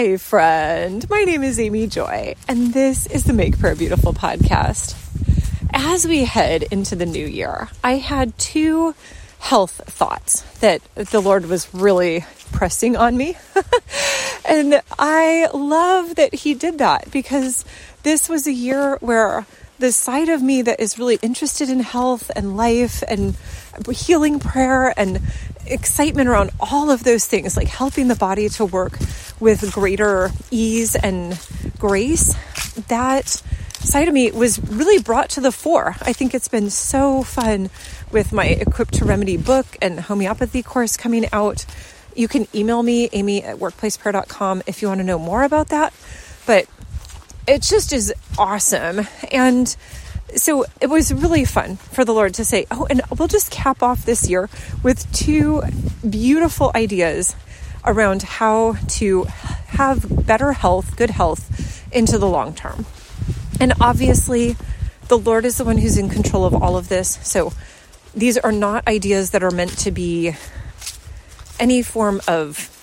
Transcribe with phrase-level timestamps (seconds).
[0.00, 1.06] Hi, friend.
[1.10, 4.94] My name is Amy Joy, and this is the Make Prayer Beautiful podcast.
[5.74, 8.94] As we head into the new year, I had two
[9.40, 13.36] health thoughts that the Lord was really pressing on me.
[14.48, 17.66] and I love that He did that because
[18.02, 19.44] this was a year where
[19.80, 23.36] the side of me that is really interested in health and life and
[23.92, 25.20] healing prayer and
[25.66, 28.98] excitement around all of those things, like helping the body to work
[29.40, 31.38] with greater ease and
[31.78, 32.36] grace,
[32.88, 35.96] that side of me was really brought to the fore.
[36.02, 37.70] I think it's been so fun
[38.12, 41.64] with my Equipped to Remedy book and homeopathy course coming out.
[42.14, 45.94] You can email me, amy at workplaceprayer.com, if you want to know more about that.
[46.46, 46.66] But
[47.48, 49.06] it just is awesome.
[49.32, 49.74] And
[50.36, 53.82] so it was really fun for the Lord to say, Oh, and we'll just cap
[53.82, 54.48] off this year
[54.82, 55.62] with two
[56.08, 57.34] beautiful ideas
[57.84, 59.24] around how to
[59.68, 62.86] have better health, good health into the long term.
[63.60, 64.56] And obviously,
[65.08, 67.18] the Lord is the one who's in control of all of this.
[67.22, 67.52] So
[68.14, 70.34] these are not ideas that are meant to be
[71.58, 72.76] any form of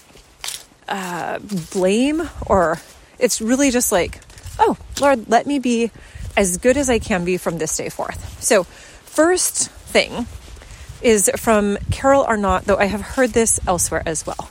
[0.88, 1.40] uh,
[1.72, 2.80] blame or
[3.20, 4.20] it's really just like,
[4.59, 5.92] oh, Lord, let me be
[6.36, 8.44] as good as I can be from this day forth.
[8.44, 10.28] So, first thing
[11.02, 14.50] is from Carol Arnott, though I have heard this elsewhere as well.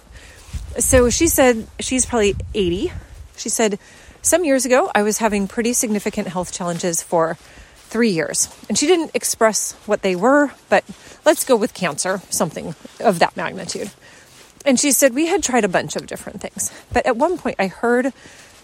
[0.78, 2.92] So, she said she's probably 80.
[3.36, 3.78] She said,
[4.22, 7.36] Some years ago, I was having pretty significant health challenges for
[7.88, 8.48] three years.
[8.68, 10.84] And she didn't express what they were, but
[11.24, 13.90] let's go with cancer, something of that magnitude.
[14.64, 16.72] And she said, We had tried a bunch of different things.
[16.92, 18.12] But at one point, I heard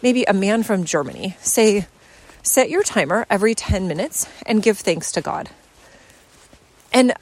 [0.03, 1.87] maybe a man from Germany say,
[2.43, 5.49] Set your timer every 10 minutes and give thanks to God.
[6.93, 7.15] And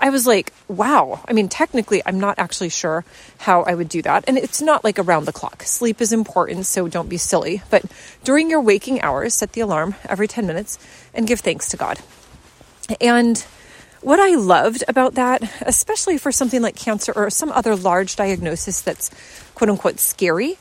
[0.00, 1.20] I was like, wow.
[1.28, 3.04] I mean, technically, I'm not actually sure
[3.38, 4.24] how I would do that.
[4.26, 5.62] And it's not like around the clock.
[5.62, 7.62] Sleep is important, so don't be silly.
[7.70, 7.84] But
[8.24, 10.78] during your waking hours, set the alarm every 10 minutes
[11.12, 12.00] and give thanks to God.
[13.00, 13.38] And
[14.00, 18.80] what I loved about that, especially for something like cancer or some other large diagnosis
[18.80, 19.10] that's
[19.54, 20.56] quote unquote scary,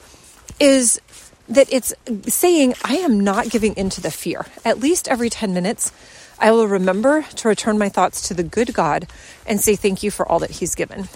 [0.60, 1.00] is
[1.48, 1.94] that it's
[2.28, 4.46] saying, I am not giving into the fear.
[4.66, 5.92] At least every 10 minutes,
[6.40, 9.08] I will remember to return my thoughts to the good God
[9.46, 11.10] and say thank you for all that He's given.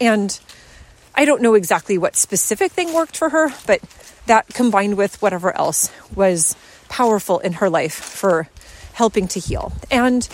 [0.00, 0.38] And
[1.14, 3.80] I don't know exactly what specific thing worked for her, but
[4.26, 6.54] that combined with whatever else was
[6.88, 8.48] powerful in her life for
[8.92, 9.72] helping to heal.
[9.90, 10.28] And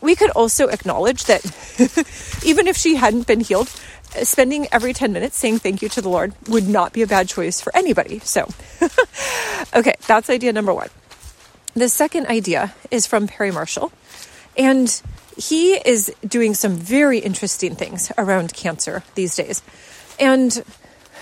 [0.00, 1.42] we could also acknowledge that
[2.44, 3.68] even if she hadn't been healed,
[4.22, 7.28] spending every 10 minutes saying thank you to the Lord would not be a bad
[7.28, 8.18] choice for anybody.
[8.20, 8.48] So,
[9.74, 10.88] okay, that's idea number one.
[11.76, 13.92] The second idea is from Perry Marshall,
[14.56, 14.88] and
[15.36, 19.62] he is doing some very interesting things around cancer these days.
[20.18, 20.54] And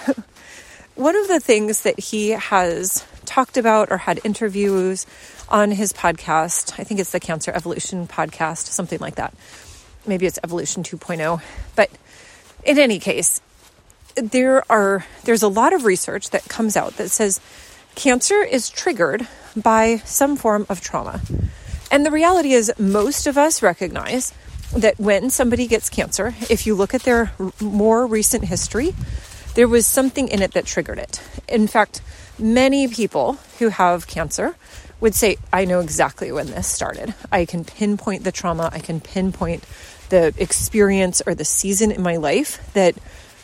[0.94, 5.06] one of the things that he has talked about or had interviews
[5.48, 9.34] on his podcast, I think it's the Cancer Evolution podcast, something like that.
[10.06, 11.42] Maybe it's Evolution 2.0.
[11.74, 11.90] But
[12.62, 13.40] in any case,
[14.14, 17.40] there are there's a lot of research that comes out that says
[17.94, 21.20] cancer is triggered by some form of trauma.
[21.90, 24.32] And the reality is most of us recognize
[24.76, 28.94] that when somebody gets cancer, if you look at their more recent history,
[29.54, 31.22] there was something in it that triggered it.
[31.48, 32.02] In fact,
[32.38, 34.56] many people who have cancer
[35.00, 37.14] would say, I know exactly when this started.
[37.30, 39.64] I can pinpoint the trauma, I can pinpoint
[40.08, 42.96] the experience or the season in my life that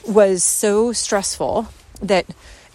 [0.07, 1.69] was so stressful
[2.03, 2.27] that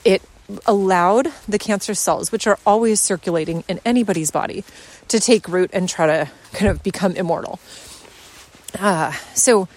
[0.04, 0.22] it
[0.66, 4.64] allowed the cancer cells, which are always circulating in anybody's body,
[5.08, 7.60] to take root and try to kind of become immortal.
[8.78, 9.68] Uh, so,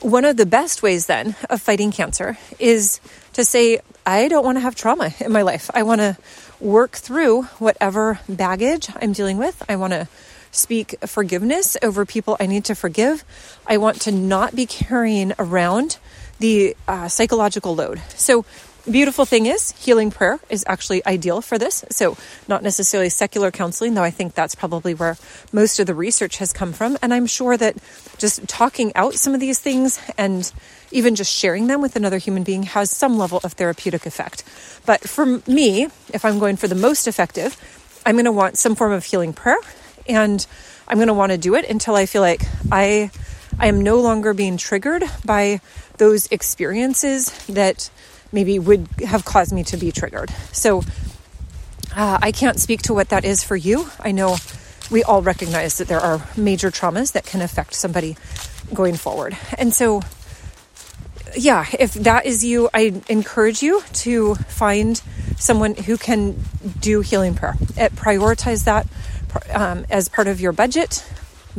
[0.00, 3.00] one of the best ways then of fighting cancer is
[3.32, 5.70] to say, I don't want to have trauma in my life.
[5.72, 6.16] I want to
[6.60, 9.62] work through whatever baggage I'm dealing with.
[9.68, 10.08] I want to
[10.50, 13.24] speak forgiveness over people I need to forgive.
[13.66, 15.98] I want to not be carrying around
[16.38, 18.00] the uh, psychological load.
[18.16, 18.44] So,
[18.90, 21.84] beautiful thing is, healing prayer is actually ideal for this.
[21.90, 22.16] So,
[22.48, 25.16] not necessarily secular counseling, though I think that's probably where
[25.52, 26.98] most of the research has come from.
[27.02, 27.76] And I'm sure that
[28.18, 30.50] just talking out some of these things and
[30.90, 34.44] even just sharing them with another human being has some level of therapeutic effect.
[34.86, 37.56] But for me, if I'm going for the most effective,
[38.06, 39.58] I'm going to want some form of healing prayer
[40.08, 40.46] and
[40.86, 43.10] I'm going to want to do it until I feel like I
[43.58, 45.60] I am no longer being triggered by
[45.98, 47.90] those experiences that
[48.32, 50.30] maybe would have caused me to be triggered.
[50.52, 50.82] So
[51.94, 53.88] uh, I can't speak to what that is for you.
[54.00, 54.36] I know
[54.90, 58.16] we all recognize that there are major traumas that can affect somebody
[58.72, 59.36] going forward.
[59.56, 60.02] And so
[61.36, 65.00] yeah, if that is you, I encourage you to find
[65.36, 66.42] someone who can
[66.80, 67.54] do healing prayer.
[67.54, 68.86] Prioritize that
[69.52, 71.04] um, as part of your budget.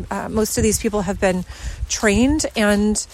[0.09, 1.45] Uh, most of these people have been
[1.89, 3.05] trained and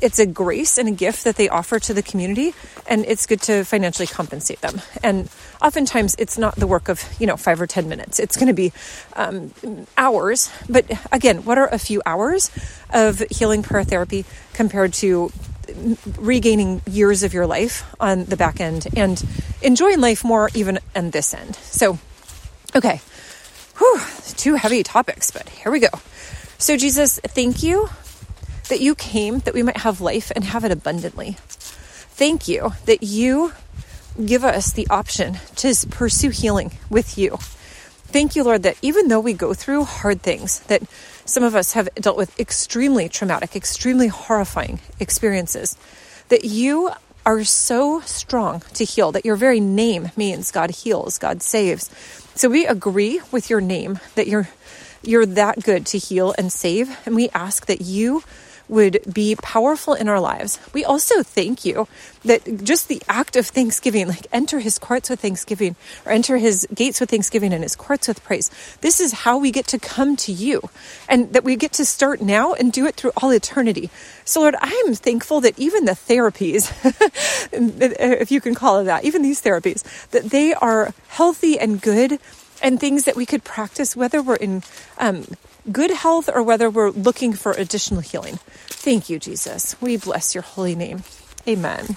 [0.00, 2.54] it's a grace and a gift that they offer to the community
[2.86, 4.80] and it's good to financially compensate them.
[5.02, 5.28] And
[5.60, 8.18] oftentimes it's not the work of you know five or ten minutes.
[8.18, 8.72] It's going to be
[9.16, 9.52] um,
[9.96, 10.50] hours.
[10.68, 12.50] But again what are a few hours
[12.90, 15.32] of healing prayer therapy compared to
[16.18, 18.86] regaining years of your life on the back end?
[18.96, 19.22] And
[19.62, 21.56] enjoying life more even on this end.
[21.56, 21.98] So
[22.74, 23.00] okay
[23.82, 24.00] Whew,
[24.36, 25.88] two heavy topics but here we go
[26.58, 27.88] so jesus thank you
[28.68, 31.36] that you came that we might have life and have it abundantly.
[31.38, 33.52] Thank you that you
[34.24, 37.36] give us the option to pursue healing with you.
[37.36, 40.82] Thank you, Lord, that even though we go through hard things, that
[41.24, 45.76] some of us have dealt with extremely traumatic, extremely horrifying experiences,
[46.28, 46.90] that you
[47.24, 51.90] are so strong to heal, that your very name means God heals, God saves.
[52.34, 54.48] So we agree with your name that you're
[55.02, 58.22] you're that good to heal and save, and we ask that you
[58.68, 60.58] would be powerful in our lives.
[60.72, 61.88] We also thank you
[62.24, 65.76] that just the act of thanksgiving, like enter his courts with thanksgiving
[66.06, 68.50] or enter his gates with thanksgiving and his courts with praise.
[68.80, 70.62] This is how we get to come to you
[71.08, 73.90] and that we get to start now and do it through all eternity.
[74.24, 76.72] So, Lord, I am thankful that even the therapies,
[77.52, 82.18] if you can call it that, even these therapies, that they are healthy and good
[82.62, 84.62] and things that we could practice, whether we're in
[84.98, 85.26] um,
[85.70, 88.38] good health or whether we're looking for additional healing.
[88.66, 89.80] Thank you, Jesus.
[89.80, 91.04] We bless your holy name.
[91.46, 91.96] Amen.